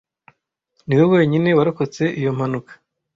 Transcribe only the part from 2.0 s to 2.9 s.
iyo mpanuka.